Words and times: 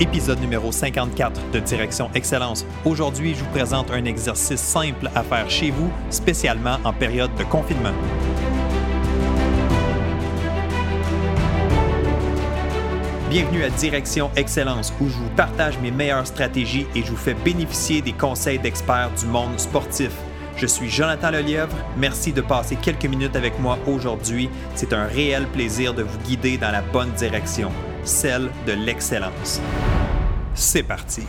Épisode 0.00 0.40
numéro 0.40 0.70
54 0.70 1.50
de 1.50 1.58
Direction 1.58 2.08
Excellence. 2.14 2.64
Aujourd'hui, 2.84 3.34
je 3.34 3.42
vous 3.42 3.50
présente 3.50 3.90
un 3.90 4.04
exercice 4.04 4.60
simple 4.60 5.10
à 5.12 5.24
faire 5.24 5.50
chez 5.50 5.72
vous, 5.72 5.90
spécialement 6.08 6.78
en 6.84 6.92
période 6.92 7.34
de 7.34 7.42
confinement. 7.42 7.92
Bienvenue 13.28 13.64
à 13.64 13.70
Direction 13.70 14.30
Excellence 14.36 14.94
où 15.00 15.08
je 15.08 15.14
vous 15.14 15.30
partage 15.30 15.76
mes 15.80 15.90
meilleures 15.90 16.28
stratégies 16.28 16.86
et 16.94 17.02
je 17.02 17.10
vous 17.10 17.16
fais 17.16 17.34
bénéficier 17.34 18.00
des 18.00 18.12
conseils 18.12 18.60
d'experts 18.60 19.10
du 19.18 19.26
monde 19.26 19.58
sportif. 19.58 20.12
Je 20.56 20.66
suis 20.66 20.88
Jonathan 20.88 21.32
Lelièvre. 21.32 21.76
Merci 21.96 22.32
de 22.32 22.40
passer 22.40 22.76
quelques 22.76 23.06
minutes 23.06 23.34
avec 23.34 23.58
moi 23.58 23.76
aujourd'hui. 23.88 24.48
C'est 24.76 24.92
un 24.92 25.06
réel 25.06 25.48
plaisir 25.48 25.92
de 25.92 26.04
vous 26.04 26.18
guider 26.20 26.56
dans 26.56 26.70
la 26.70 26.82
bonne 26.82 27.10
direction, 27.12 27.72
celle 28.08 28.50
de 28.66 28.72
l'excellence. 28.72 29.60
C'est 30.54 30.82
parti. 30.82 31.22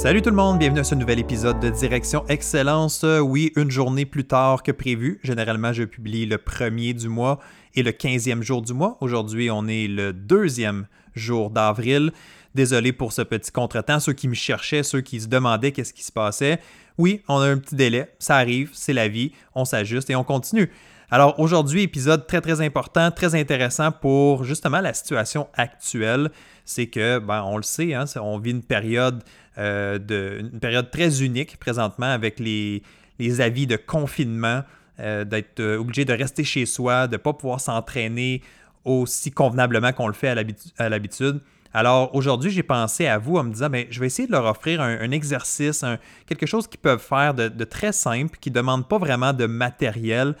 Salut 0.00 0.22
tout 0.22 0.30
le 0.30 0.36
monde, 0.36 0.58
bienvenue 0.58 0.80
à 0.80 0.84
ce 0.84 0.94
nouvel 0.94 1.18
épisode 1.18 1.60
de 1.60 1.68
Direction 1.68 2.24
Excellence. 2.30 3.04
Oui, 3.04 3.52
une 3.54 3.70
journée 3.70 4.06
plus 4.06 4.24
tard 4.24 4.62
que 4.62 4.72
prévu. 4.72 5.20
Généralement, 5.22 5.74
je 5.74 5.82
publie 5.82 6.24
le 6.24 6.38
premier 6.38 6.94
du 6.94 7.10
mois 7.10 7.38
et 7.74 7.82
le 7.82 7.92
quinzième 7.92 8.42
jour 8.42 8.62
du 8.62 8.72
mois. 8.72 8.96
Aujourd'hui, 9.02 9.50
on 9.50 9.68
est 9.68 9.88
le 9.88 10.14
deuxième 10.14 10.86
jour 11.14 11.50
d'avril. 11.50 12.12
Désolé 12.54 12.94
pour 12.94 13.12
ce 13.12 13.20
petit 13.20 13.52
contretemps. 13.52 14.00
Ceux 14.00 14.14
qui 14.14 14.26
me 14.26 14.32
cherchaient, 14.32 14.84
ceux 14.84 15.02
qui 15.02 15.20
se 15.20 15.26
demandaient 15.26 15.70
qu'est-ce 15.70 15.92
qui 15.92 16.02
se 16.02 16.12
passait. 16.12 16.60
Oui, 16.96 17.20
on 17.28 17.36
a 17.36 17.46
un 17.46 17.58
petit 17.58 17.74
délai. 17.74 18.08
Ça 18.18 18.36
arrive, 18.36 18.70
c'est 18.72 18.94
la 18.94 19.06
vie. 19.06 19.32
On 19.54 19.66
s'ajuste 19.66 20.08
et 20.08 20.16
on 20.16 20.24
continue. 20.24 20.70
Alors 21.12 21.40
aujourd'hui, 21.40 21.82
épisode 21.82 22.28
très 22.28 22.40
très 22.40 22.60
important, 22.60 23.10
très 23.10 23.34
intéressant 23.34 23.90
pour 23.90 24.44
justement 24.44 24.80
la 24.80 24.94
situation 24.94 25.48
actuelle. 25.54 26.30
C'est 26.64 26.86
que, 26.86 27.18
ben, 27.18 27.42
on 27.42 27.56
le 27.56 27.64
sait, 27.64 27.94
hein, 27.94 28.04
on 28.20 28.38
vit 28.38 28.52
une 28.52 28.62
période 28.62 29.24
euh, 29.58 29.98
de, 29.98 30.38
une 30.40 30.60
période 30.60 30.88
très 30.92 31.24
unique 31.24 31.56
présentement 31.56 32.06
avec 32.06 32.38
les, 32.38 32.84
les 33.18 33.40
avis 33.40 33.66
de 33.66 33.74
confinement, 33.74 34.62
euh, 35.00 35.24
d'être 35.24 35.58
euh, 35.58 35.78
obligé 35.78 36.04
de 36.04 36.12
rester 36.12 36.44
chez 36.44 36.64
soi, 36.64 37.08
de 37.08 37.14
ne 37.14 37.16
pas 37.16 37.32
pouvoir 37.32 37.60
s'entraîner 37.60 38.42
aussi 38.84 39.32
convenablement 39.32 39.92
qu'on 39.92 40.06
le 40.06 40.14
fait 40.14 40.28
à 40.28 40.88
l'habitude. 40.88 41.40
Alors 41.74 42.14
aujourd'hui, 42.14 42.50
j'ai 42.50 42.62
pensé 42.62 43.06
à 43.06 43.18
vous 43.18 43.36
en 43.36 43.44
me 43.44 43.52
disant, 43.52 43.68
ben, 43.68 43.86
je 43.90 43.98
vais 43.98 44.06
essayer 44.06 44.26
de 44.26 44.32
leur 44.32 44.44
offrir 44.44 44.80
un, 44.80 45.10
exercice, 45.10 45.84
quelque 46.26 46.46
chose 46.46 46.66
qu'ils 46.66 46.80
peuvent 46.80 47.02
faire 47.02 47.34
de, 47.34 47.64
très 47.64 47.92
simple, 47.92 48.38
qui 48.40 48.50
ne 48.50 48.54
demande 48.54 48.88
pas 48.88 48.98
vraiment 48.98 49.32
de 49.32 49.46
matériel, 49.46 50.34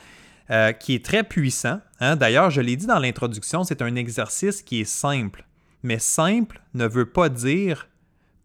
qui 0.78 0.94
est 0.94 1.04
très 1.04 1.22
puissant. 1.22 1.80
Hein. 2.00 2.16
D'ailleurs, 2.16 2.50
je 2.50 2.60
l'ai 2.60 2.76
dit 2.76 2.86
dans 2.86 2.98
l'introduction, 2.98 3.62
c'est 3.62 3.82
un 3.82 3.94
exercice 3.94 4.62
qui 4.62 4.80
est 4.80 4.84
simple. 4.84 5.44
Mais 5.82 5.98
simple 5.98 6.60
ne 6.74 6.86
veut 6.86 7.06
pas 7.06 7.28
dire 7.28 7.88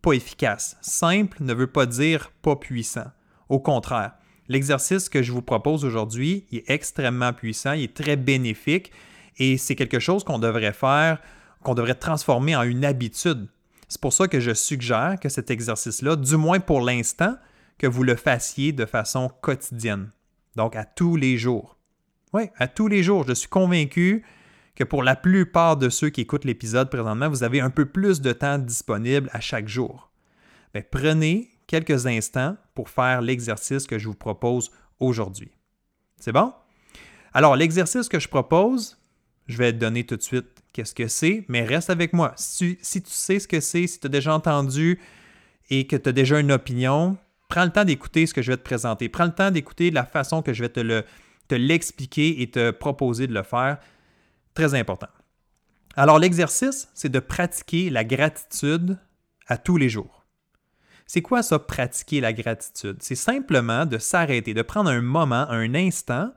pas 0.06 0.14
efficace. 0.14 0.78
Simple 0.82 1.38
ne 1.42 1.54
veut 1.54 1.68
pas 1.68 1.88
dire 1.88 2.32
pas 2.44 2.56
puissant. 2.56 3.12
Au 3.50 3.60
contraire, 3.60 4.12
l'exercice 4.48 5.10
que 5.10 5.24
je 5.24 5.32
vous 5.32 5.42
propose 5.42 5.84
aujourd'hui 5.84 6.46
est 6.52 6.70
extrêmement 6.70 7.34
puissant, 7.34 7.74
il 7.74 7.86
est 7.86 7.96
très 7.96 8.16
bénéfique 8.16 8.92
et 9.38 9.58
c'est 9.58 9.76
quelque 9.76 10.00
chose 10.00 10.24
qu'on 10.24 10.38
devrait 10.38 10.74
faire, 10.74 11.20
qu'on 11.64 11.74
devrait 11.74 11.96
transformer 11.96 12.56
en 12.56 12.62
une 12.62 12.86
habitude. 12.86 13.48
C'est 13.88 14.00
pour 14.00 14.14
ça 14.14 14.28
que 14.28 14.40
je 14.40 14.54
suggère 14.54 15.18
que 15.20 15.30
cet 15.30 15.50
exercice-là, 15.50 16.16
du 16.16 16.38
moins 16.38 16.60
pour 16.60 16.82
l'instant, 16.82 17.36
que 17.78 17.88
vous 17.88 18.04
le 18.04 18.16
fassiez 18.16 18.72
de 18.72 18.86
façon 18.86 19.30
quotidienne. 19.42 20.12
Donc 20.56 20.76
à 20.76 20.86
tous 20.86 21.16
les 21.16 21.38
jours. 21.38 21.75
Oui, 22.36 22.50
à 22.58 22.68
tous 22.68 22.90
les 22.90 23.02
jours. 23.02 23.26
Je 23.26 23.32
suis 23.32 23.48
convaincu 23.48 24.26
que 24.76 24.84
pour 24.84 25.04
la 25.04 25.16
plupart 25.16 25.78
de 25.78 25.88
ceux 25.88 26.10
qui 26.10 26.20
écoutent 26.20 26.44
l'épisode 26.44 26.90
présentement, 26.90 27.30
vous 27.30 27.44
avez 27.44 27.62
un 27.62 27.70
peu 27.70 27.86
plus 27.86 28.20
de 28.20 28.34
temps 28.34 28.58
disponible 28.58 29.30
à 29.32 29.40
chaque 29.40 29.70
jour. 29.70 30.12
Ben, 30.74 30.84
prenez 30.84 31.50
quelques 31.66 32.08
instants 32.08 32.58
pour 32.74 32.90
faire 32.90 33.22
l'exercice 33.22 33.88
que 33.88 33.98
je 33.98 34.10
vous 34.10 34.16
propose 34.16 34.70
aujourd'hui. 35.00 35.50
C'est 36.20 36.34
bon? 36.34 36.52
Alors, 37.32 37.56
l'exercice 37.56 38.10
que 38.10 38.20
je 38.20 38.28
propose, 38.28 38.98
je 39.48 39.56
vais 39.56 39.72
te 39.72 39.78
donner 39.78 40.04
tout 40.04 40.18
de 40.18 40.22
suite 40.22 40.62
qu'est-ce 40.74 40.94
que 40.94 41.08
c'est, 41.08 41.46
mais 41.48 41.64
reste 41.64 41.90
avec 41.90 42.12
moi. 42.12 42.34
Si 42.36 42.76
tu, 42.76 43.02
sais 43.06 43.40
ce 43.40 43.48
que 43.48 43.62
c'est, 43.62 43.88
si 43.88 43.98
tu 43.98 44.08
as 44.08 44.10
déjà 44.10 44.34
entendu 44.34 45.00
et 45.70 45.88
que 45.88 45.96
tu 45.96 46.10
as 46.10 46.12
déjà 46.12 46.38
une 46.42 46.52
opinion, 46.52 47.16
prends 47.48 47.64
le 47.64 47.72
temps 47.72 47.86
d'écouter 47.86 48.26
ce 48.26 48.34
que 48.34 48.42
je 48.42 48.52
vais 48.52 48.58
te 48.58 48.64
présenter. 48.64 49.08
Prends 49.08 49.24
le 49.24 49.34
temps 49.34 49.52
d'écouter 49.52 49.90
la 49.90 50.04
façon 50.04 50.42
que 50.42 50.52
je 50.52 50.64
vais 50.64 50.70
te 50.70 50.82
l'expliquer 51.54 52.42
et 52.42 52.50
te 52.50 52.72
proposer 52.72 53.28
de 53.28 53.34
le 53.34 53.44
faire. 53.44 53.78
Très 54.56 54.74
important. 54.74 55.10
Alors 55.96 56.18
l'exercice, 56.18 56.90
c'est 56.96 57.10
de 57.10 57.20
pratiquer 57.20 57.92
la 57.92 58.04
gratitude 58.04 58.98
à 59.48 59.58
tous 59.58 59.78
les 59.78 59.90
jours. 59.90 60.26
C'est 61.06 61.22
quoi 61.22 61.44
ça, 61.44 61.60
pratiquer 61.60 62.20
la 62.20 62.34
gratitude? 62.34 62.98
C'est 63.00 63.16
simplement 63.16 63.86
de 63.86 64.00
s'arrêter, 64.00 64.56
de 64.56 64.64
prendre 64.64 64.90
un 64.90 65.02
moment, 65.02 65.48
un 65.50 65.76
instant 65.76 66.32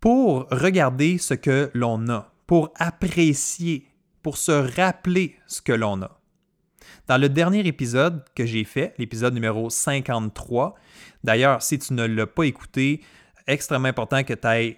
pour 0.00 0.48
regarder 0.50 1.18
ce 1.18 1.34
que 1.34 1.70
l'on 1.74 2.08
a, 2.08 2.32
pour 2.46 2.72
apprécier, 2.76 3.86
pour 4.22 4.38
se 4.38 4.52
rappeler 4.76 5.36
ce 5.46 5.60
que 5.60 5.72
l'on 5.72 6.02
a. 6.02 6.20
Dans 7.06 7.18
le 7.18 7.28
dernier 7.28 7.66
épisode 7.66 8.24
que 8.34 8.46
j'ai 8.46 8.64
fait, 8.64 8.94
l'épisode 8.98 9.34
numéro 9.34 9.68
53, 9.68 10.74
d'ailleurs, 11.22 11.62
si 11.62 11.78
tu 11.78 11.92
ne 11.92 12.06
l'as 12.06 12.26
pas 12.26 12.44
écouté, 12.44 13.02
extrêmement 13.46 13.88
important 13.88 14.22
que 14.24 14.34
tu 14.34 14.46
ailles, 14.46 14.76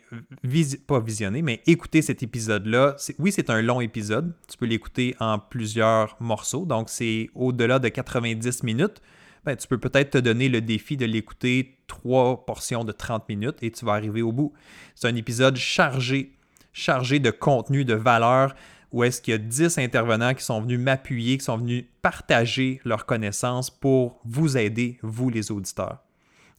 pas 0.87 1.01
visionner, 1.01 1.43
mais 1.43 1.63
écouter 1.67 2.03
cet 2.03 2.23
épisode-là. 2.23 2.97
Oui, 3.19 3.33
c'est 3.33 3.51
un 3.51 3.63
long 3.63 3.81
épisode. 3.81 4.35
Tu 4.49 4.57
peux 4.57 4.67
l'écouter 4.67 5.15
en 5.21 5.39
plusieurs 5.39 6.17
morceaux. 6.21 6.65
Donc, 6.65 6.89
c'est 6.89 7.31
au-delà 7.35 7.79
de 7.79 7.89
90 7.89 8.63
minutes. 8.63 9.01
Ben, 9.45 9.57
tu 9.57 9.69
peux 9.69 9.79
peut-être 9.79 10.11
te 10.11 10.19
donner 10.19 10.49
le 10.49 10.61
défi 10.61 10.97
de 10.97 11.07
l'écouter 11.07 11.79
trois 11.87 12.45
portions 12.45 12.83
de 12.83 12.91
30 12.91 13.29
minutes 13.29 13.59
et 13.63 13.71
tu 13.71 13.85
vas 13.85 13.93
arriver 13.93 14.23
au 14.23 14.33
bout. 14.33 14.53
C'est 14.97 15.07
un 15.07 15.15
épisode 15.15 15.57
chargé, 15.57 16.33
chargé 16.73 17.21
de 17.21 17.31
contenu, 17.31 17.85
de 17.85 17.95
valeur, 17.95 18.57
où 18.91 19.05
est-ce 19.05 19.21
qu'il 19.21 19.33
y 19.33 19.35
a 19.35 19.39
10 19.39 19.79
intervenants 19.79 20.35
qui 20.35 20.43
sont 20.43 20.61
venus 20.61 20.81
m'appuyer, 20.81 21.39
qui 21.39 21.45
sont 21.45 21.59
venus 21.59 21.85
partager 22.03 22.81
leurs 22.85 23.07
connaissances 23.07 23.71
pour 23.71 24.21
vous 24.25 24.57
aider, 24.57 24.99
vous 25.03 25.31
les 25.31 25.53
auditeurs. 25.53 26.06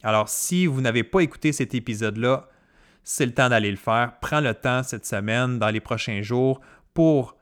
Alors, 0.02 0.28
si 0.28 0.66
vous 0.66 0.80
n'avez 0.80 1.02
pas 1.02 1.20
écouté 1.20 1.52
cet 1.52 1.74
épisode-là, 1.74 2.48
c'est 3.02 3.26
le 3.26 3.32
temps 3.32 3.48
d'aller 3.48 3.70
le 3.70 3.76
faire. 3.76 4.12
Prends 4.20 4.40
le 4.40 4.54
temps 4.54 4.82
cette 4.82 5.06
semaine, 5.06 5.58
dans 5.58 5.70
les 5.70 5.80
prochains 5.80 6.22
jours, 6.22 6.60
pour, 6.94 7.36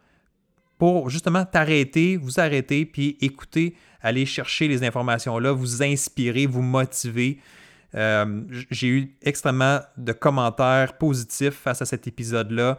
justement 1.09 1.45
t'arrêter, 1.45 2.17
vous 2.17 2.41
arrêter, 2.41 2.87
puis 2.87 3.17
écouter, 3.21 3.75
aller 4.01 4.27
chercher 4.27 4.69
les 4.69 4.85
informations-là, 4.85 5.53
vous 5.53 5.83
inspirer, 5.83 6.47
vous 6.47 6.63
motiver. 6.63 7.41
Euh, 7.95 8.43
j'ai 8.71 8.89
eu 8.89 9.17
extrêmement 9.23 9.81
de 9.97 10.13
commentaires 10.13 10.99
positifs 10.99 11.55
face 11.55 11.83
à 11.83 11.87
cet 11.87 12.07
épisode-là. 12.07 12.79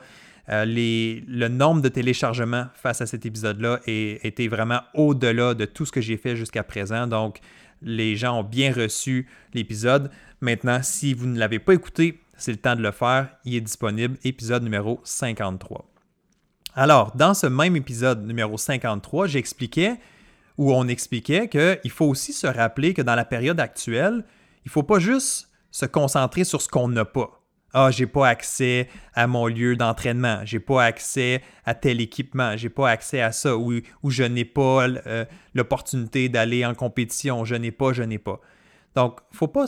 Euh, 0.50 0.66
le 0.66 1.48
nombre 1.50 1.82
de 1.82 1.90
téléchargements 1.90 2.68
face 2.74 3.02
à 3.02 3.06
cet 3.06 3.26
épisode-là 3.26 3.82
était 3.86 4.48
vraiment 4.48 4.80
au-delà 4.94 5.54
de 5.54 5.66
tout 5.66 5.86
ce 5.86 5.92
que 5.92 6.00
j'ai 6.00 6.18
fait 6.18 6.36
jusqu'à 6.36 6.64
présent. 6.64 7.06
Donc, 7.06 7.40
les 7.82 8.16
gens 8.16 8.40
ont 8.40 8.44
bien 8.44 8.74
reçu 8.74 9.28
l'épisode. 9.54 10.12
Maintenant, 10.42 10.80
si 10.84 11.14
vous 11.14 11.28
ne 11.28 11.38
l'avez 11.38 11.60
pas 11.60 11.74
écouté, 11.74 12.20
c'est 12.38 12.52
le 12.52 12.58
temps 12.58 12.76
de 12.76 12.82
le 12.82 12.92
faire. 12.92 13.30
Il 13.46 13.56
est 13.56 13.62
disponible, 13.62 14.18
épisode 14.24 14.64
numéro 14.64 15.00
53. 15.04 15.90
Alors, 16.76 17.16
dans 17.16 17.34
ce 17.34 17.48
même 17.48 17.76
épisode 17.76 18.26
numéro 18.26 18.58
53, 18.58 19.28
j'expliquais, 19.28 19.96
ou 20.58 20.74
on 20.74 20.88
expliquait 20.88 21.50
qu'il 21.50 21.92
faut 21.92 22.06
aussi 22.06 22.34
se 22.34 22.48
rappeler 22.48 22.94
que 22.94 23.02
dans 23.02 23.16
la 23.16 23.26
période 23.26 23.60
actuelle, 23.60 24.24
il 24.64 24.68
ne 24.68 24.72
faut 24.72 24.84
pas 24.84 25.00
juste 25.00 25.50
se 25.72 25.86
concentrer 25.86 26.44
sur 26.44 26.62
ce 26.62 26.70
qu'on 26.70 26.88
n'a 26.88 27.06
pas. 27.06 27.42
Ah, 27.74 27.92
j'ai 27.92 28.08
pas 28.08 28.28
accès 28.28 28.88
à 29.14 29.28
mon 29.28 29.48
lieu 29.48 29.76
d'entraînement, 29.76 30.40
j'ai 30.46 30.60
pas 30.60 30.84
accès 30.84 31.42
à 31.66 31.74
tel 31.74 32.00
équipement, 32.00 32.56
j'ai 32.56 32.70
pas 32.70 32.90
accès 32.90 33.22
à 33.22 33.32
ça, 33.32 33.58
ou, 33.58 33.82
je 34.06 34.24
n'ai 34.24 34.46
pas 34.46 34.88
euh, 34.88 35.26
l'opportunité 35.54 36.30
d'aller 36.30 36.66
en 36.66 36.74
compétition, 36.74 37.44
je 37.44 37.56
n'ai 37.56 37.72
pas, 37.72 37.92
je 37.92 38.04
n'ai 38.04 38.20
pas. 38.20 38.40
Donc, 38.96 39.20
faut 39.32 39.48
pas, 39.48 39.66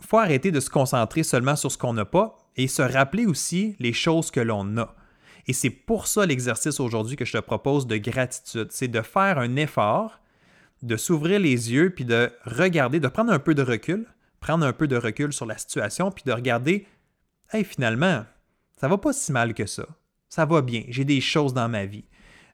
faut 0.00 0.18
arrêter 0.18 0.50
de 0.50 0.60
se 0.60 0.70
concentrer 0.70 1.22
seulement 1.22 1.56
sur 1.56 1.70
ce 1.70 1.78
qu'on 1.78 1.92
n'a 1.92 2.04
pas 2.04 2.36
et 2.56 2.68
se 2.68 2.82
rappeler 2.82 3.26
aussi 3.26 3.76
les 3.78 3.92
choses 3.92 4.30
que 4.30 4.40
l'on 4.40 4.76
a. 4.78 4.94
Et 5.46 5.52
c'est 5.52 5.70
pour 5.70 6.06
ça 6.06 6.26
l'exercice 6.26 6.80
aujourd'hui 6.80 7.16
que 7.16 7.24
je 7.24 7.32
te 7.32 7.38
propose 7.38 7.86
de 7.86 7.96
gratitude, 7.96 8.68
c'est 8.70 8.88
de 8.88 9.02
faire 9.02 9.38
un 9.38 9.56
effort, 9.56 10.20
de 10.82 10.96
s'ouvrir 10.96 11.38
les 11.38 11.72
yeux 11.72 11.90
puis 11.90 12.04
de 12.04 12.32
regarder, 12.44 12.98
de 12.98 13.08
prendre 13.08 13.32
un 13.32 13.38
peu 13.38 13.54
de 13.54 13.62
recul, 13.62 14.06
prendre 14.40 14.64
un 14.66 14.72
peu 14.72 14.88
de 14.88 14.96
recul 14.96 15.32
sur 15.32 15.46
la 15.46 15.58
situation 15.58 16.10
puis 16.10 16.24
de 16.26 16.32
regarder 16.32 16.86
hey, 17.52 17.64
finalement, 17.64 18.24
ça 18.76 18.88
va 18.88 18.98
pas 18.98 19.12
si 19.12 19.32
mal 19.32 19.54
que 19.54 19.66
ça. 19.66 19.86
Ça 20.28 20.44
va 20.44 20.62
bien, 20.62 20.84
j'ai 20.88 21.04
des 21.04 21.20
choses 21.20 21.54
dans 21.54 21.68
ma 21.68 21.86
vie. 21.86 22.04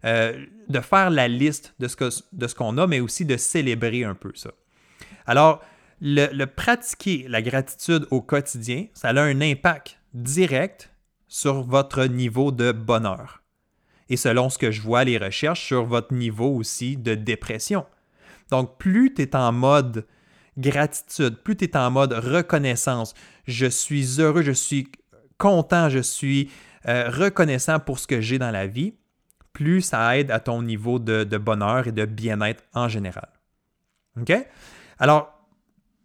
de 0.03 0.81
faire 0.81 1.11
la 1.11 1.29
liste 1.29 1.75
de 1.79 1.89
ce, 1.89 2.23
de 2.33 2.47
ce 2.47 2.55
qu'on 2.55 2.79
a, 2.79 2.87
mais 2.87 3.01
aussi 3.01 3.25
de 3.25 3.37
célébrer 3.37 4.05
un 4.05 4.15
peu 4.15 4.33
ça. 4.35 4.51
Alors, 5.27 5.63
le, 6.01 6.45
pratiquer 6.45 7.27
la 7.29 7.43
gratitude 7.43 8.07
au 8.11 8.21
quotidien, 8.21 8.87
ça 8.95 9.09
a 9.09 9.21
un 9.21 9.41
impact 9.41 9.99
direct 10.15 10.91
sur 11.29 11.63
votre 11.63 12.05
niveau 12.07 12.53
de 12.53 12.73
bonheur. 12.73 13.43
Et 14.09 14.17
selon 14.17 14.49
ce 14.49 14.59
que 14.59 14.71
je 14.71 14.81
vois 14.81 15.05
les 15.05 15.19
recherches, 15.19 15.65
sur 15.65 15.85
votre 15.85 16.15
niveau 16.15 16.55
aussi 16.55 16.97
de 16.97 17.15
dépression. 17.15 17.87
Donc, 18.51 18.79
plus 18.79 19.13
tu 19.13 19.23
es 19.23 19.35
en 19.35 19.53
mode 19.53 20.07
gratitude, 20.59 21.37
plus 21.43 21.57
tu 21.57 21.65
es 21.65 21.77
en 21.77 21.91
mode 21.91 22.13
reconnaissance, 22.13 23.15
je 23.47 23.67
suis 23.67 24.21
heureux, 24.21 24.43
je 24.43 24.53
suis 24.53 24.89
content, 25.39 25.89
je 25.89 25.99
suis 25.99 26.51
euh, 26.89 27.11
reconnaissant 27.11 27.79
pour 27.81 27.99
ce 27.99 28.07
que 28.07 28.21
j'ai 28.21 28.39
dans 28.39 28.51
la 28.51 28.67
vie, 28.67 28.95
plus 29.53 29.83
ça 29.83 30.19
aide 30.19 30.31
à 30.31 30.41
ton 30.41 30.63
niveau 30.63 30.99
de, 30.99 31.25
bonheur 31.39 31.87
et 31.87 31.93
de 31.93 32.05
bien-être 32.05 32.63
en 32.75 32.89
général. 32.89 33.29
OK? 34.21 34.33
Alors, 34.99 35.33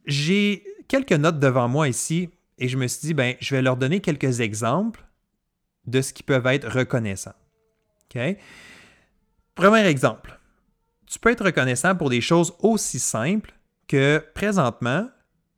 j'ai 0.06 0.64
quelques 0.88 1.14
notes 1.14 1.40
devant 1.40 1.68
moi 1.68 1.88
ici 1.88 2.30
et 2.58 2.68
je 2.68 2.78
me 2.78 2.88
suis 2.88 3.08
dit, 3.08 3.14
ben, 3.14 3.36
je 3.40 3.56
vais 3.56 3.62
leur 3.62 3.78
donner 3.78 4.02
quelques 4.02 4.40
exemples 4.40 5.06
de 5.86 6.02
ce 6.02 6.14
qui 6.14 6.24
peuvent 6.24 6.48
être 6.48 6.70
reconnaissants. 6.70 7.36
OK? 8.14 8.38
Premier 9.56 9.86
exemple. 9.86 10.40
Tu 11.08 11.20
peux 11.20 11.32
être 11.32 11.46
reconnaissant 11.46 11.96
pour 11.96 12.10
des 12.10 12.22
choses 12.22 12.54
aussi 12.60 13.00
simples 13.00 13.54
que 13.92 14.24
présentement, 14.34 15.10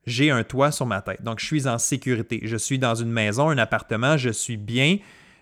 j'ai 0.08 0.32
un 0.32 0.44
toit 0.44 0.72
sur 0.72 0.88
ma 0.88 1.04
tête. 1.04 1.22
Donc, 1.22 1.40
je 1.40 1.46
suis 1.46 1.68
en 1.68 1.78
sécurité. 1.78 2.42
Je 2.44 2.58
suis 2.58 2.80
dans 2.80 2.96
une 2.96 3.12
maison, 3.12 3.50
un 3.50 3.60
appartement, 3.60 4.18
je 4.18 4.32
suis 4.32 4.58
bien. 4.58 4.98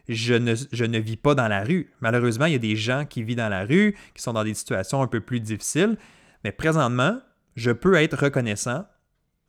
Je 0.09 0.33
ne, 0.33 0.99
vis 0.99 1.15
pas 1.15 1.33
dans 1.33 1.47
la 1.47 1.63
rue. 1.63 1.93
Malheureusement, 2.01 2.47
il 2.47 2.51
y 2.51 2.55
a 2.55 2.59
des 2.59 2.75
gens 2.75 3.05
qui 3.05 3.23
vivent 3.23 3.37
dans 3.37 3.47
la 3.47 3.63
rue, 3.63 3.95
qui 4.13 4.21
sont 4.21 4.33
dans 4.33 4.43
des 4.43 4.53
situations 4.53 5.01
un 5.01 5.07
peu 5.07 5.21
plus 5.21 5.39
difficiles. 5.39 5.97
Mais 6.43 6.51
présentement, 6.51 7.17
je 7.55 7.71
peux 7.71 7.95
être 7.95 8.25
reconnaissant 8.25 8.85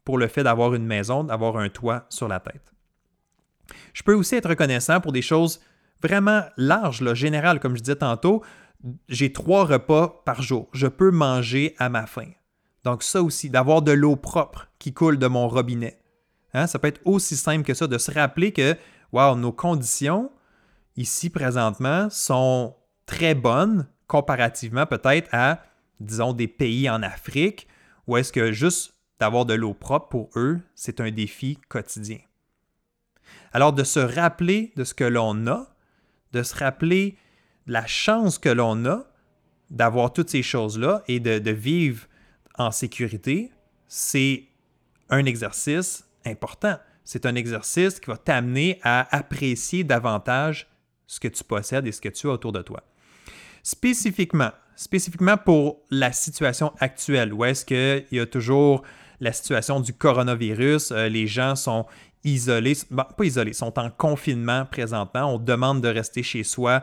pour 0.04 0.18
le 0.18 0.28
fait 0.28 0.44
d'avoir 0.44 0.74
une 0.74 0.86
maison, 0.86 1.24
d'avoir 1.24 1.56
un 1.56 1.68
toit 1.68 2.06
sur 2.10 2.28
la 2.28 2.38
tête. 2.38 2.72
Je 3.92 4.04
peux 4.04 4.14
aussi 4.14 4.36
être 4.36 4.50
reconnaissant 4.50 5.00
pour 5.00 5.10
des 5.10 5.22
choses 5.22 5.60
vraiment 6.00 6.42
larges, 6.56 7.00
là, 7.00 7.14
générales, 7.14 7.58
comme 7.58 7.76
je 7.76 7.82
disais 7.82 7.96
tantôt. 7.96 8.44
J'ai 9.08 9.32
trois 9.32 9.64
repas 9.64 10.22
par 10.24 10.42
jour. 10.42 10.68
Je 10.72 10.86
peux 10.86 11.10
manger 11.10 11.74
à 11.78 11.88
ma 11.88 12.06
faim. 12.06 12.30
Donc 12.84 13.02
ça 13.02 13.22
aussi, 13.22 13.50
d'avoir 13.50 13.82
de 13.82 13.92
l'eau 13.92 14.16
propre 14.16 14.68
qui 14.78 14.92
coule 14.92 15.18
de 15.18 15.26
mon 15.26 15.48
robinet. 15.48 16.00
Hein, 16.54 16.66
ça 16.66 16.78
peut 16.78 16.88
être 16.88 17.00
aussi 17.04 17.36
simple 17.36 17.64
que 17.64 17.74
ça, 17.74 17.86
de 17.86 17.98
se 17.98 18.10
rappeler 18.10 18.52
que, 18.52 18.76
wow, 19.12 19.36
nos 19.36 19.52
conditions 19.52 20.30
ici 20.96 21.30
présentement 21.30 22.10
sont 22.10 22.76
très 23.06 23.34
bonnes 23.34 23.86
comparativement 24.06 24.84
peut-être 24.84 25.28
à, 25.32 25.62
disons, 26.00 26.32
des 26.34 26.48
pays 26.48 26.90
en 26.90 27.02
Afrique 27.02 27.66
ou 28.06 28.16
est-ce 28.16 28.32
que 28.32 28.52
juste 28.52 28.94
d'avoir 29.18 29.46
de 29.46 29.54
l'eau 29.54 29.72
propre 29.72 30.08
pour 30.08 30.30
eux, 30.36 30.60
c'est 30.74 31.00
un 31.00 31.10
défi 31.10 31.58
quotidien. 31.68 32.18
Alors 33.52 33.72
de 33.72 33.84
se 33.84 34.00
rappeler 34.00 34.72
de 34.76 34.84
ce 34.84 34.94
que 34.94 35.04
l'on 35.04 35.46
a, 35.46 35.74
de 36.32 36.42
se 36.42 36.54
rappeler 36.56 37.16
la 37.66 37.86
chance 37.86 38.38
que 38.38 38.48
l'on 38.48 38.84
a 38.84 39.04
d'avoir 39.70 40.12
toutes 40.12 40.30
ces 40.30 40.42
choses-là 40.42 41.02
et 41.08 41.20
de, 41.20 41.50
vivre 41.50 42.06
en 42.58 42.70
sécurité, 42.70 43.50
c'est 43.88 44.44
un 45.10 45.24
exercice 45.24 46.04
important. 46.24 46.76
C'est 47.04 47.26
un 47.26 47.34
exercice 47.34 48.00
qui 48.00 48.06
va 48.10 48.16
t'amener 48.16 48.78
à 48.82 49.14
apprécier 49.14 49.84
davantage 49.84 50.68
ce 51.06 51.20
que 51.20 51.28
tu 51.28 51.44
possèdes 51.44 51.86
et 51.86 51.92
ce 51.92 52.00
que 52.00 52.08
tu 52.08 52.28
as 52.28 52.32
autour 52.32 52.52
de 52.52 52.62
toi. 52.62 52.82
Spécifiquement, 53.62 54.50
spécifiquement 54.76 55.36
pour 55.36 55.80
la 55.90 56.12
situation 56.12 56.72
actuelle, 56.80 57.32
où 57.32 57.44
est-ce 57.44 57.64
qu'il 57.64 58.16
y 58.16 58.20
a 58.20 58.26
toujours 58.26 58.82
la 59.20 59.32
situation 59.32 59.80
du 59.80 59.92
coronavirus, 59.92 60.90
euh, 60.90 61.08
les 61.08 61.26
gens 61.26 61.54
sont 61.54 61.86
isolés, 62.24 62.76
pas 62.90 63.24
isolés, 63.24 63.52
sont 63.52 63.78
en 63.78 63.90
confinement 63.90 64.64
présentement, 64.66 65.34
on 65.34 65.38
demande 65.38 65.80
de 65.80 65.88
rester 65.88 66.22
chez 66.22 66.44
soi 66.44 66.82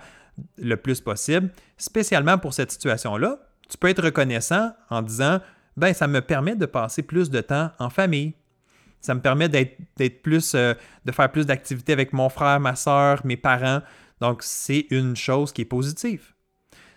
le 0.58 0.78
plus 0.78 1.02
possible. 1.02 1.50
Spécialement 1.78 2.38
pour 2.38 2.54
cette 2.54 2.72
situation-là, 2.72 3.40
tu 3.70 3.78
peux 3.78 3.90
être 3.90 4.04
reconnaissant 4.04 4.72
en 4.90 5.02
disant 5.02 5.40
ben 5.80 5.94
ça 5.94 6.08
me 6.08 6.22
permet 6.22 6.56
de 6.56 6.66
passer 6.66 7.02
plus 7.02 7.30
de 7.30 7.42
temps 7.42 7.72
en 7.80 7.90
famille. 7.90 8.34
Ça 9.02 9.16
me 9.16 9.22
permet 9.22 9.48
d'être 9.48 10.22
plus, 10.22 10.54
euh, 10.56 10.74
de 11.06 11.12
faire 11.12 11.32
plus 11.32 11.46
d'activités 11.46 11.94
avec 11.94 12.12
mon 12.12 12.30
frère, 12.30 12.60
ma 12.60 12.76
soeur, 12.76 13.22
mes 13.26 13.38
parents. 13.38 13.82
Donc, 14.20 14.44
c'est 14.44 14.88
une 14.92 15.16
chose 15.16 15.54
qui 15.54 15.62
est 15.62 15.66
positive. 15.66 16.34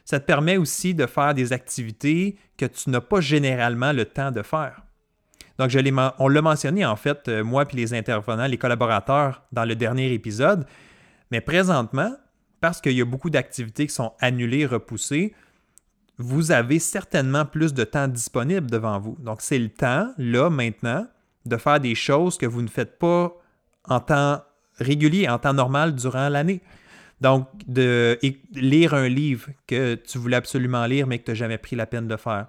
Ça 0.05 0.19
te 0.19 0.27
permet 0.27 0.57
aussi 0.57 0.95
de 0.95 1.07
faire 1.07 1.33
des 1.33 1.53
activités 1.53 2.37
que 2.57 2.67
tu 2.67 2.91
n'as 2.91 3.01
pas 3.01 3.21
généralement 3.21 3.93
le 3.93 4.05
temps 4.05 4.33
de 4.33 4.43
faire. 4.43 4.83
Donc, 5.59 5.71
on 6.19 6.29
l'a 6.29 6.43
mentionné 6.43 6.85
en 6.85 6.97
fait, 6.97 7.29
euh, 7.29 7.45
moi 7.45 7.67
puis 7.67 7.77
les 7.77 7.95
intervenants, 7.95 8.47
les 8.47 8.59
collaborateurs, 8.59 9.45
dans 9.53 9.65
le 9.65 9.77
dernier 9.77 10.13
épisode. 10.13 10.67
Mais 11.31 11.41
présentement, 11.41 12.17
parce 12.61 12.81
qu'il 12.81 12.93
y 12.93 13.01
a 13.01 13.05
beaucoup 13.05 13.31
d'activités 13.31 13.87
qui 13.87 13.95
sont 13.95 14.13
annulées, 14.21 14.67
repoussées, 14.67 15.35
vous 16.19 16.53
avez 16.53 16.79
certainement 16.79 17.45
plus 17.45 17.75
de 17.75 17.85
temps 17.85 18.09
disponible 18.09 18.71
devant 18.71 18.99
vous. 18.99 19.17
Donc, 19.21 19.41
c'est 19.41 19.59
le 19.59 19.69
temps, 19.69 20.13
là, 20.19 20.51
maintenant, 20.51 21.07
de 21.47 21.57
faire 21.57 21.81
des 21.81 21.95
choses 21.95 22.39
que 22.39 22.47
vous 22.47 22.63
ne 22.63 22.69
faites 22.69 22.99
pas 22.99 23.33
en 23.89 24.01
temps 24.01 24.43
régulier, 24.79 25.29
en 25.29 25.39
temps 25.39 25.55
normal 25.55 25.95
durant 25.95 26.29
l'année. 26.29 26.61
Donc, 27.21 27.49
de 27.67 28.19
lire 28.55 28.95
un 28.95 29.09
livre 29.09 29.49
que 29.67 29.95
tu 29.95 30.19
voulais 30.19 30.37
absolument 30.37 30.85
lire, 30.87 31.07
mais 31.07 31.19
que 31.19 31.25
tu 31.25 31.31
n'as 31.31 31.37
jamais 31.37 31.59
pris 31.59 31.77
la 31.77 31.87
peine 31.87 32.09
de 32.09 32.17
faire. 32.17 32.49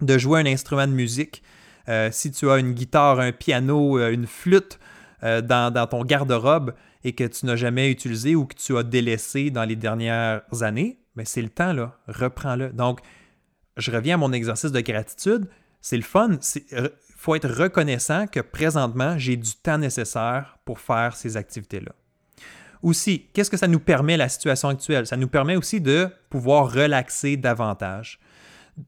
De 0.00 0.18
jouer 0.18 0.40
un 0.40 0.46
instrument 0.46 0.86
de 0.86 0.92
musique. 0.92 1.42
Euh, 1.88 2.08
si 2.12 2.30
tu 2.30 2.50
as 2.50 2.58
une 2.58 2.72
guitare, 2.72 3.20
un 3.20 3.32
piano, 3.32 3.98
euh, 3.98 4.12
une 4.12 4.26
flûte 4.26 4.78
euh, 5.22 5.40
dans, 5.40 5.86
ton 5.88 6.04
garde-robe 6.04 6.74
et 7.04 7.12
que 7.12 7.24
tu 7.24 7.46
n'as 7.46 7.56
jamais 7.56 7.90
utilisé 7.90 8.34
ou 8.34 8.44
que 8.44 8.54
tu 8.54 8.76
as 8.76 8.82
délaissé 8.82 9.50
dans 9.50 9.64
les 9.64 9.76
dernières 9.76 10.42
années, 10.62 10.98
mais 11.14 11.24
c'est 11.24 11.42
le 11.42 11.48
temps, 11.48 11.72
là. 11.72 11.98
Reprends-le. 12.08 12.70
Donc, 12.70 13.00
je 13.76 13.90
reviens 13.90 14.14
à 14.14 14.18
mon 14.18 14.32
exercice 14.32 14.72
de 14.72 14.80
gratitude. 14.80 15.48
C'est 15.80 15.96
le 15.96 16.02
fun. 16.02 16.38
Il 16.70 16.90
faut 17.16 17.34
être 17.34 17.48
reconnaissant 17.48 18.26
que 18.26 18.40
présentement, 18.40 19.18
j'ai 19.18 19.36
du 19.36 19.54
temps 19.54 19.78
nécessaire 19.78 20.58
pour 20.64 20.80
faire 20.80 21.16
ces 21.16 21.36
activités-là. 21.36 21.92
Aussi, 22.82 23.28
qu'est-ce 23.32 23.50
que 23.50 23.56
ça 23.56 23.68
nous 23.68 23.80
permet 23.80 24.16
la 24.16 24.28
situation 24.28 24.68
actuelle? 24.68 25.06
Ça 25.06 25.16
nous 25.16 25.28
permet 25.28 25.56
aussi 25.56 25.80
de 25.80 26.08
pouvoir 26.28 26.72
relaxer 26.72 27.36
davantage. 27.36 28.18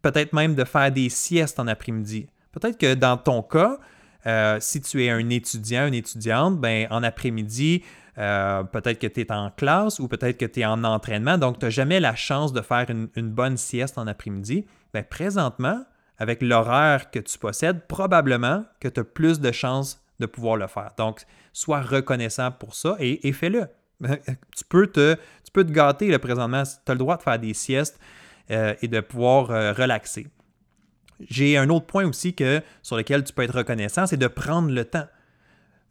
Peut-être 0.02 0.32
même 0.32 0.54
de 0.54 0.64
faire 0.64 0.90
des 0.90 1.08
siestes 1.08 1.60
en 1.60 1.66
après-midi. 1.68 2.28
Peut-être 2.52 2.78
que 2.78 2.94
dans 2.94 3.16
ton 3.16 3.42
cas, 3.42 3.78
euh, 4.26 4.58
si 4.60 4.80
tu 4.80 5.04
es 5.04 5.10
un 5.10 5.28
étudiant, 5.30 5.86
une 5.86 5.94
étudiante, 5.94 6.58
ben, 6.58 6.86
en 6.90 7.02
après-midi, 7.02 7.82
euh, 8.18 8.62
peut-être 8.64 8.98
que 8.98 9.06
tu 9.06 9.20
es 9.20 9.32
en 9.32 9.50
classe 9.50 9.98
ou 9.98 10.08
peut-être 10.08 10.38
que 10.38 10.46
tu 10.46 10.60
es 10.60 10.64
en 10.64 10.84
entraînement, 10.84 11.36
donc 11.36 11.58
tu 11.58 11.64
n'as 11.64 11.70
jamais 11.70 12.00
la 12.00 12.14
chance 12.14 12.52
de 12.52 12.60
faire 12.60 12.86
une, 12.88 13.30
bonne 13.30 13.56
sieste 13.56 13.98
en 13.98 14.06
après-midi. 14.06 14.66
Ben, 14.92 15.04
présentement, 15.04 15.84
avec 16.18 16.42
l'horaire 16.42 17.10
que 17.10 17.18
tu 17.18 17.38
possèdes, 17.38 17.86
probablement 17.86 18.64
que 18.80 18.88
tu 18.88 19.00
as 19.00 19.04
plus 19.04 19.40
de 19.40 19.52
chances 19.52 20.00
de 20.20 20.26
pouvoir 20.26 20.56
le 20.56 20.68
faire. 20.68 20.92
Donc, 20.96 21.22
sois 21.52 21.80
reconnaissant 21.80 22.52
pour 22.52 22.74
ça 22.74 22.96
et 23.00 23.32
fais-le. 23.32 23.66
tu, 24.56 24.64
peux 24.68 24.86
te, 24.86 25.16
gâter 25.62 26.08
là, 26.08 26.18
présentement. 26.18 26.62
Tu 26.62 26.90
as 26.90 26.94
le 26.94 26.98
droit 26.98 27.16
de 27.16 27.22
faire 27.22 27.38
des 27.38 27.54
siestes 27.54 27.98
euh, 28.50 28.74
et 28.82 28.88
de 28.88 29.00
pouvoir 29.00 29.48
relaxer. 29.76 30.28
J'ai 31.20 31.56
un 31.56 31.68
autre 31.70 31.86
point 31.86 32.06
aussi 32.06 32.34
que, 32.34 32.62
sur 32.82 32.96
lequel 32.96 33.24
tu 33.24 33.32
peux 33.32 33.42
être 33.42 33.56
reconnaissant, 33.56 34.06
c'est 34.06 34.16
de 34.16 34.26
prendre 34.26 34.70
le 34.70 34.84
temps. 34.84 35.06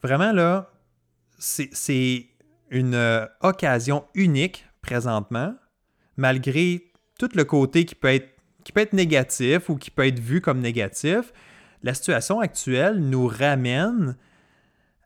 Vraiment, 0.01 0.31
là, 0.31 0.71
c'est 1.37 2.27
une 2.69 2.95
euh, 2.95 3.25
occasion 3.41 4.05
unique 4.15 4.65
présentement, 4.81 5.55
malgré 6.17 6.91
tout 7.19 7.29
le 7.35 7.45
côté 7.45 7.85
qui 7.85 7.95
peut, 7.95 8.09
être, 8.09 8.29
qui 8.63 8.71
peut 8.71 8.81
être 8.81 8.93
négatif 8.93 9.69
ou 9.69 9.75
qui 9.75 9.91
peut 9.91 10.07
être 10.07 10.19
vu 10.19 10.41
comme 10.41 10.59
négatif. 10.59 11.31
La 11.83 11.93
situation 11.93 12.39
actuelle 12.39 12.99
nous 12.99 13.27
ramène 13.27 14.17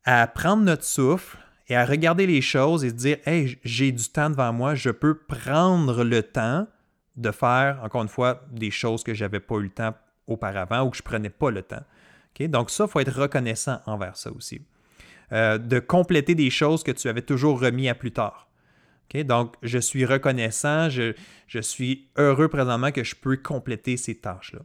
à 0.06 0.26
prendre 0.28 0.64
notre 0.64 0.84
souffle, 0.84 1.38
et 1.70 1.76
à 1.76 1.86
regarder 1.86 2.26
les 2.28 2.42
choses 2.42 2.84
et 2.84 2.90
se 2.90 2.96
dire 2.96 3.18
Hey, 3.26 3.60
j'ai 3.64 3.92
du 3.92 4.08
temps 4.10 4.30
devant 4.30 4.54
moi, 4.54 4.76
je 4.76 4.90
peux 4.90 5.16
prendre 5.16 6.04
le 6.04 6.24
temps 6.24 6.68
de 7.16 7.32
faire, 7.32 7.80
encore 7.84 8.04
une 8.04 8.08
fois, 8.08 8.46
des 8.52 8.72
choses 8.72 9.04
que 9.04 9.14
je 9.14 9.24
n'avais 9.24 9.40
pas 9.40 9.56
eu 9.56 9.64
le 9.64 9.70
temps 9.70 9.94
auparavant 10.28 10.84
ou 10.84 10.90
que 10.90 10.98
je 10.98 11.04
prenais 11.04 11.30
pas 11.30 11.52
le 11.52 11.64
temps. 11.64 11.84
Donc, 12.40 12.70
ça, 12.70 12.86
il 12.86 12.90
faut 12.90 13.00
être 13.00 13.20
reconnaissant 13.20 13.80
envers 13.88 14.16
ça 14.16 14.32
aussi. 14.32 14.62
Euh, 15.32 15.58
de 15.58 15.80
compléter 15.80 16.36
des 16.36 16.52
choses 16.52 16.84
que 16.84 16.92
tu 16.92 17.10
avais 17.10 17.24
toujours 17.24 17.60
remis 17.60 17.90
à 17.90 17.96
plus 17.96 18.12
tard. 18.12 18.48
Donc, 19.26 19.56
je 19.64 19.80
suis 19.80 20.06
reconnaissant, 20.06 20.90
je, 20.90 21.14
suis 21.62 22.10
heureux 22.18 22.50
présentement 22.50 22.92
que 22.92 23.04
je 23.04 23.16
peux 23.16 23.38
compléter 23.38 23.98
ces 23.98 24.16
tâches-là. 24.16 24.60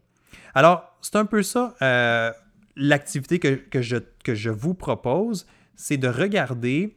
Alors, 0.54 0.96
c'est 1.00 1.16
un 1.16 1.24
peu 1.24 1.42
ça, 1.42 1.74
euh, 1.80 2.30
l'activité 2.76 3.38
que 3.38 4.34
je 4.34 4.50
vous 4.50 4.74
propose 4.74 5.46
c'est 5.82 5.96
de 5.96 6.08
regarder 6.08 6.96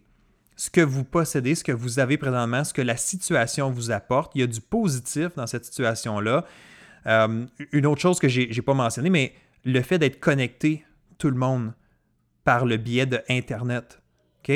ce 0.55 0.69
que 0.69 0.81
vous 0.81 1.03
possédez, 1.03 1.55
ce 1.55 1.63
que 1.63 1.71
vous 1.71 1.99
avez 1.99 2.17
présentement, 2.17 2.63
ce 2.63 2.73
que 2.73 2.81
la 2.81 2.97
situation 2.97 3.71
vous 3.71 3.91
apporte. 3.91 4.33
Il 4.35 4.41
y 4.41 4.43
a 4.43 4.47
du 4.47 4.61
positif 4.61 5.29
dans 5.35 5.47
cette 5.47 5.65
situation-là. 5.65 6.45
Euh, 7.07 7.45
une 7.71 7.85
autre 7.85 8.01
chose 8.01 8.19
que 8.19 8.27
je 8.27 8.41
n'ai 8.41 8.61
pas 8.61 8.73
mentionné, 8.73 9.09
mais 9.09 9.33
le 9.63 9.81
fait 9.81 9.99
d'être 9.99 10.19
connecté, 10.19 10.85
tout 11.17 11.29
le 11.29 11.37
monde, 11.37 11.73
par 12.43 12.65
le 12.65 12.77
biais 12.77 13.05
de 13.05 13.21
Internet. 13.29 14.01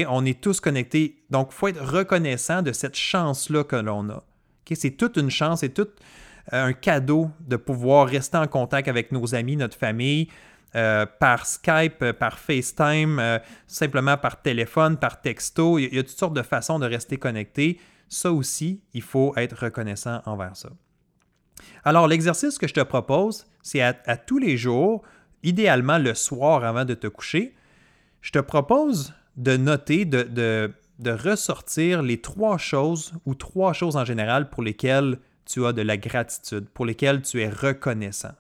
On 0.07 0.23
est 0.23 0.39
tous 0.39 0.59
connectés. 0.59 1.23
Donc, 1.31 1.49
il 1.51 1.55
faut 1.55 1.67
être 1.67 1.83
reconnaissant 1.83 2.61
de 2.61 2.71
cette 2.71 2.95
chance-là 2.95 3.63
que 3.63 3.75
l'on 3.75 4.07
a. 4.09 4.23
C'est 4.71 4.91
toute 4.91 5.17
une 5.17 5.31
chance, 5.31 5.61
c'est 5.61 5.73
tout 5.73 5.87
euh, 6.53 6.67
un 6.67 6.73
cadeau 6.73 7.31
de 7.39 7.55
pouvoir 7.55 8.07
rester 8.07 8.37
en 8.37 8.45
contact 8.45 8.87
avec 8.87 9.11
nos 9.11 9.33
amis, 9.33 9.55
notre 9.55 9.75
famille, 9.75 10.27
euh, 10.75 11.07
par 11.19 11.47
Skype, 11.47 12.11
par 12.11 12.37
FaceTime, 12.37 13.39
simplement 13.65 14.15
par 14.15 14.43
téléphone, 14.43 14.97
par 14.97 15.21
texto. 15.21 15.79
Il 15.79 15.91
y, 15.91 15.97
a, 15.97 16.03
toutes 16.03 16.19
sortes 16.19 16.35
de 16.35 16.43
façons 16.43 16.77
de 16.77 16.85
rester 16.85 17.17
connecté. 17.17 17.79
Ça 18.07 18.31
aussi, 18.31 18.83
il 18.93 19.01
faut 19.01 19.33
être 19.37 19.63
reconnaissant 19.65 20.21
envers 20.27 20.55
ça. 20.55 20.69
Alors, 21.83 22.07
l'exercice 22.07 22.57
que 22.57 22.67
je 22.67 22.73
te 22.73 22.81
propose, 22.81 23.45
c'est 23.61 23.81
à, 23.81 23.93
tous 24.17 24.37
les 24.37 24.57
jours, 24.57 25.01
idéalement 25.43 25.97
le 25.97 26.13
soir 26.13 26.63
avant 26.63 26.85
de 26.85 26.93
te 26.93 27.07
coucher, 27.07 27.55
je 28.21 28.31
te 28.31 28.39
propose 28.39 29.13
de 29.37 29.57
noter, 29.57 30.05
de, 30.05 30.73
ressortir 31.05 32.01
les 32.01 32.19
trois 32.19 32.57
choses 32.57 33.13
ou 33.25 33.33
trois 33.35 33.73
choses 33.73 33.95
en 33.95 34.03
général 34.03 34.49
pour 34.49 34.63
lesquelles 34.63 35.19
tu 35.45 35.65
as 35.65 35.71
de 35.71 35.81
la 35.81 35.97
gratitude, 35.97 36.67
pour 36.69 36.85
lesquelles 36.85 37.21
tu 37.21 37.41
es 37.41 37.49
reconnaissant. 37.49 38.33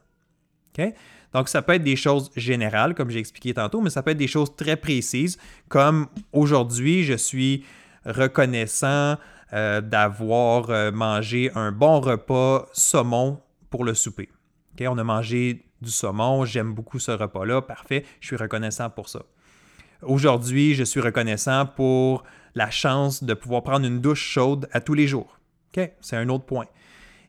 Donc, 1.33 1.49
ça 1.49 1.61
peut 1.61 1.73
être 1.73 1.83
des 1.83 1.95
choses 1.95 2.31
générales, 2.35 2.95
comme 2.95 3.09
j'ai 3.09 3.19
expliqué 3.19 3.53
tantôt, 3.53 3.81
mais 3.81 3.89
ça 3.89 4.01
peut 4.01 4.11
être 4.11 4.17
des 4.17 4.27
choses 4.27 4.55
très 4.55 4.75
précises, 4.75 5.37
comme 5.67 6.07
aujourd'hui, 6.31 7.03
je 7.03 7.13
suis 7.13 7.65
reconnaissant 8.05 9.17
euh, 9.53 9.81
d'avoir 9.81 10.69
euh, 10.69 10.91
mangé 10.91 11.51
un 11.55 11.71
bon 11.71 11.99
repas 11.99 12.67
saumon 12.73 13.41
pour 13.69 13.83
le 13.83 13.93
souper. 13.93 14.29
On 14.81 14.97
a 14.97 15.03
mangé 15.03 15.65
du 15.81 15.91
saumon, 15.91 16.45
j'aime 16.45 16.73
beaucoup 16.73 16.99
ce 16.99 17.11
repas-là, 17.11 17.61
parfait, 17.61 18.05
je 18.21 18.27
suis 18.27 18.35
reconnaissant 18.37 18.89
pour 18.89 19.09
ça. 19.09 19.23
Aujourd'hui, 20.01 20.73
je 20.73 20.83
suis 20.83 21.01
reconnaissant 21.01 21.65
pour 21.65 22.23
la 22.55 22.69
chance 22.69 23.23
de 23.23 23.33
pouvoir 23.33 23.63
prendre 23.63 23.85
une 23.85 23.99
douche 23.99 24.23
chaude 24.23 24.69
à 24.71 24.79
tous 24.79 24.93
les 24.93 25.07
jours. 25.07 25.39
C'est 26.01 26.15
un 26.15 26.29
autre 26.29 26.45
point. 26.45 26.65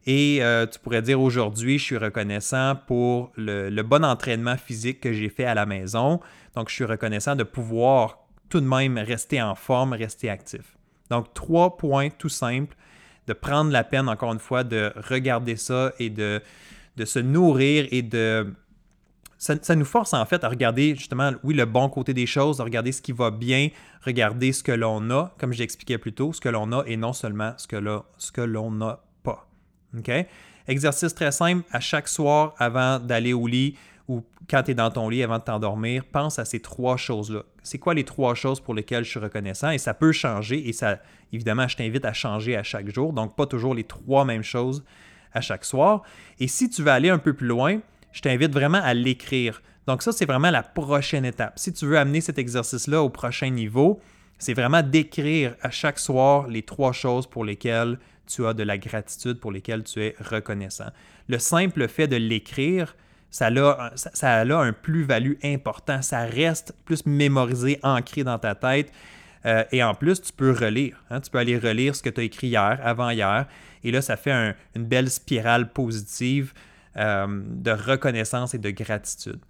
Et 0.07 0.39
euh, 0.41 0.67
tu 0.67 0.79
pourrais 0.79 1.03
dire 1.03 1.21
aujourd'hui, 1.21 1.79
je 1.79 1.85
suis 1.85 1.97
reconnaissant 1.97 2.75
pour 2.87 3.33
le, 3.37 3.83
bon 3.83 4.05
entraînement 4.05 4.57
physique 4.57 5.01
que 5.01 5.13
j'ai 5.13 5.29
fait 5.29 5.45
à 5.45 5.55
la 5.55 5.67
maison. 5.67 6.21
Donc, 6.55 6.69
je 6.69 6.75
suis 6.75 6.85
reconnaissant 6.85 7.37
de 7.37 7.45
pouvoir 7.45 8.19
tout 8.49 8.61
de 8.61 8.67
même 8.67 8.99
rester 8.99 9.41
en 9.43 9.55
forme, 9.55 9.93
rester 9.93 10.31
actif. 10.31 10.77
Donc, 11.11 11.35
trois 11.35 11.77
points 11.77 12.09
tout 12.11 12.29
simples, 12.29 12.77
de 13.27 13.33
prendre 13.33 13.71
la 13.71 13.85
peine, 13.85 14.09
encore 14.09 14.33
une 14.33 14.39
fois, 14.39 14.65
de 14.65 14.93
regarder 15.09 15.57
ça 15.57 15.93
et 15.99 16.11
de, 16.11 16.43
de 16.97 17.05
se 17.05 17.19
nourrir 17.19 17.87
et 17.91 18.03
de 18.03 18.55
ça, 19.41 19.75
nous 19.75 19.87
force 19.87 20.13
en 20.13 20.25
fait 20.27 20.45
à 20.45 20.51
regarder 20.51 20.95
justement, 20.95 21.33
oui, 21.43 21.55
le 21.55 21.65
bon 21.65 21.89
côté 21.89 22.13
des 22.13 22.27
choses, 22.27 22.61
à 22.61 22.65
regarder 22.65 22.93
ce 22.93 23.01
qui 23.01 23.13
va 23.13 23.31
bien, 23.31 23.71
regarder 24.05 24.53
ce 24.53 24.63
que 24.63 24.73
l'on 24.73 25.09
a, 25.11 25.35
comme 25.39 25.55
j'expliquais 25.55 25.97
plus 25.97 26.13
tôt, 26.13 26.35
ce 26.35 26.43
que 26.43 26.51
l'on 26.51 26.71
a 26.73 26.85
et 26.87 26.99
non 26.99 27.15
seulement 27.15 27.55
ce 27.57 27.67
que 27.67 28.41
l'on 28.43 28.71
n'a 28.71 29.01
pas. 29.23 29.49
OK? 29.97 30.11
Exercice 30.69 31.15
très 31.15 31.33
simple, 31.33 31.65
à 31.73 31.81
chaque 31.81 32.09
soir 32.09 32.55
avant 32.59 32.99
d'aller 32.99 33.33
au 33.33 33.47
lit 33.47 33.77
ou 34.11 34.25
quand 34.49 34.65
tu 34.65 34.73
es 34.73 34.75
dans 34.75 34.91
ton 34.91 35.09
lit 35.09 35.23
avant 35.23 35.39
de 35.39 35.45
t'endormir, 35.45 36.05
pense 36.05 36.41
à 36.41 36.45
ces 36.45 36.59
trois 36.59 36.97
choses-là. 36.97 37.45
C'est 37.63 37.79
quoi 37.79 37.95
les 37.95 38.03
trois 38.03 38.35
choses 38.35 38.59
pour 38.59 38.75
lesquelles 38.75 39.05
je 39.05 39.11
suis 39.11 39.21
reconnaissant? 39.21 39.71
Et 39.71 39.79
ça 39.79 39.95
peut 39.95 40.11
changer 40.11 40.69
et 40.69 40.73
ça, 40.73 40.99
évidemment, 41.33 41.69
je 41.69 41.77
t'invite 41.77 42.05
à 42.05 42.13
changer 42.13 42.57
à 42.57 42.65
chaque 42.65 42.93
jour, 42.93 43.13
donc 43.13 43.37
pas 43.37 43.47
toujours 43.47 43.73
les 43.73 43.85
trois 43.85 44.25
mêmes 44.25 44.43
choses 44.43 44.83
à 45.33 45.41
chaque 45.41 45.65
soir. 45.65 46.03
Et 46.41 46.49
si 46.49 46.69
tu 46.69 46.83
veux 46.83 46.91
aller 46.91 47.09
un 47.09 47.19
peu 47.19 47.35
plus 47.35 47.47
loin, 47.47 47.79
je 48.11 48.21
t'invite 48.21 48.53
vraiment 48.53 48.81
à 48.83 48.95
l'écrire. 48.95 49.63
Donc 49.87 50.03
ça, 50.03 50.11
c'est 50.11 50.27
vraiment 50.27 50.51
la 50.51 50.65
prochaine 50.65 51.25
étape. 51.25 51.57
Si 51.57 51.73
tu 51.73 51.87
veux 51.87 51.97
amener 51.97 52.21
cet 52.21 52.37
exercice-là 52.37 53.05
au 53.05 53.11
prochain 53.11 53.51
niveau, 53.51 54.01
c'est 54.39 54.55
vraiment 54.55 54.83
d'écrire 54.83 55.55
à 55.63 55.71
chaque 55.71 56.01
soir 56.01 56.49
les 56.49 56.63
trois 56.63 56.93
choses 56.93 57.29
pour 57.29 57.45
lesquelles 57.45 57.97
tu 58.27 58.45
as 58.45 58.55
de 58.55 58.65
la 58.65 58.77
gratitude, 58.77 59.39
pour 59.39 59.53
lesquelles 59.53 59.85
tu 59.85 60.03
es 60.03 60.17
reconnaissant. 60.19 60.91
Le 61.29 61.39
simple 61.39 61.87
fait 61.87 62.09
de 62.09 62.17
l'écrire, 62.17 62.97
ça 63.31 63.47
a, 63.47 63.93
ça, 63.97 64.41
un 64.41 64.73
plus-value 64.73 65.35
important. 65.45 66.03
Ça 66.03 66.21
reste 66.21 66.75
plus 66.85 67.07
mémorisé, 67.07 67.79
ancré 67.83 68.25
dans 68.25 68.39
ta 68.39 68.55
tête. 68.55 68.93
Euh, 69.47 69.65
et 69.73 69.83
en 69.83 69.95
plus, 69.95 70.21
tu 70.21 70.33
peux 70.33 70.53
relire. 70.53 71.03
Hein. 71.11 71.21
Tu 71.21 71.31
peux 71.31 71.39
aller 71.39 71.59
relire 71.59 71.95
ce 71.95 72.03
que 72.03 72.11
tu 72.11 72.21
as 72.21 72.25
écrit 72.25 72.49
hier, 72.49 72.79
avant-hier. 72.83 73.47
Et 73.83 73.91
là, 73.91 74.03
ça 74.03 74.17
fait 74.17 74.55
une 74.75 74.85
belle 74.85 75.11
spirale 75.11 75.73
positive 75.73 76.53
euh, 76.97 77.27
de 77.29 77.71
reconnaissance 77.71 78.55
et 78.55 78.59
de 78.59 78.71
gratitude. 78.71 79.41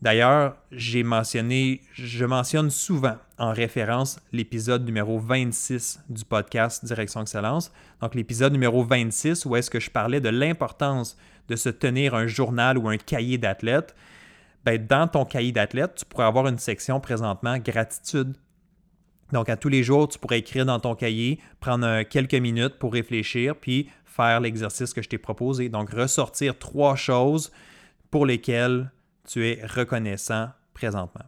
D'ailleurs, 0.00 0.56
j'ai 0.70 1.02
mentionné, 1.02 1.80
je 1.92 2.24
mentionne 2.24 2.70
souvent 2.70 3.16
en 3.36 3.52
référence 3.52 4.20
l'épisode 4.32 4.84
numéro 4.84 5.18
26 5.18 6.00
du 6.08 6.24
podcast 6.24 6.84
Direction 6.84 7.22
Excellence. 7.22 7.72
Donc 8.00 8.14
l'épisode 8.14 8.52
numéro 8.52 8.84
26 8.84 9.44
où 9.44 9.56
est-ce 9.56 9.70
que 9.70 9.80
je 9.80 9.90
parlais 9.90 10.20
de 10.20 10.28
l'importance 10.28 11.16
de 11.48 11.56
se 11.56 11.68
tenir 11.68 12.14
un 12.14 12.26
journal 12.26 12.78
ou 12.78 12.88
un 12.88 12.96
cahier 12.96 13.38
d'athlète. 13.38 13.96
Ben, 14.64 14.84
dans 14.84 15.08
ton 15.08 15.24
cahier 15.24 15.50
d'athlète, 15.50 15.96
tu 15.96 16.04
pourrais 16.04 16.26
avoir 16.26 16.46
une 16.46 16.58
section 16.58 17.00
présentement 17.00 17.58
gratitude. 17.58 18.36
Donc 19.32 19.48
à 19.48 19.56
tous 19.56 19.68
les 19.68 19.82
jours, 19.82 20.08
tu 20.08 20.18
pourrais 20.18 20.38
écrire 20.38 20.64
dans 20.64 20.78
ton 20.78 20.94
cahier, 20.94 21.40
prendre 21.58 22.02
quelques 22.04 22.34
minutes 22.34 22.78
pour 22.78 22.92
réfléchir, 22.92 23.56
puis 23.56 23.88
faire 24.04 24.40
l'exercice 24.40 24.92
que 24.92 25.02
je 25.02 25.08
t'ai 25.08 25.18
proposé. 25.18 25.68
Donc, 25.68 25.90
ressortir 25.90 26.58
trois 26.58 26.96
choses 26.96 27.52
pour 28.10 28.26
lesquelles 28.26 28.90
tu 29.28 29.46
es 29.46 29.64
reconnaissant 29.64 30.48
présentement. 30.74 31.24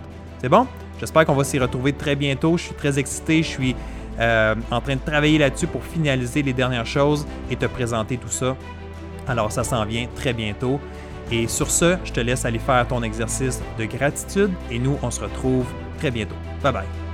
C'est 0.40 0.48
bon? 0.48 0.66
J'espère 0.98 1.24
qu'on 1.24 1.34
va 1.34 1.44
s'y 1.44 1.58
retrouver 1.58 1.92
très 1.92 2.14
bientôt. 2.14 2.56
Je 2.56 2.64
suis 2.64 2.74
très 2.74 2.98
excité. 2.98 3.42
Je 3.42 3.48
suis 3.48 3.74
euh, 4.20 4.54
en 4.70 4.80
train 4.80 4.96
de 4.96 5.00
travailler 5.00 5.38
là-dessus 5.38 5.66
pour 5.66 5.82
finaliser 5.82 6.42
les 6.42 6.52
dernières 6.52 6.86
choses 6.86 7.26
et 7.50 7.56
te 7.56 7.66
présenter 7.66 8.18
tout 8.18 8.28
ça. 8.28 8.56
Alors 9.26 9.50
ça 9.50 9.64
s'en 9.64 9.84
vient 9.84 10.06
très 10.14 10.32
bientôt. 10.32 10.78
Et 11.32 11.48
sur 11.48 11.70
ce, 11.70 11.96
je 12.04 12.12
te 12.12 12.20
laisse 12.20 12.44
aller 12.44 12.58
faire 12.58 12.86
ton 12.86 13.02
exercice 13.02 13.62
de 13.78 13.84
gratitude 13.86 14.50
et 14.70 14.78
nous, 14.78 14.98
on 15.02 15.10
se 15.10 15.20
retrouve 15.20 15.66
très 16.00 16.10
bientôt. 16.10 16.36
Bye 16.62 16.72
bye. 16.72 17.09